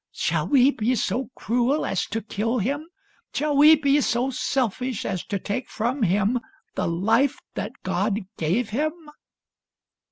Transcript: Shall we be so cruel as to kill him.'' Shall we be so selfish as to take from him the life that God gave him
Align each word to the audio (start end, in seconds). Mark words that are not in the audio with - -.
Shall 0.11 0.47
we 0.47 0.71
be 0.71 0.95
so 0.95 1.29
cruel 1.35 1.85
as 1.85 2.07
to 2.07 2.23
kill 2.23 2.57
him.'' 2.57 2.87
Shall 3.35 3.55
we 3.55 3.75
be 3.75 4.01
so 4.01 4.31
selfish 4.31 5.05
as 5.05 5.23
to 5.25 5.37
take 5.37 5.69
from 5.69 6.01
him 6.01 6.39
the 6.73 6.87
life 6.87 7.37
that 7.53 7.73
God 7.83 8.21
gave 8.35 8.69
him 8.69 9.11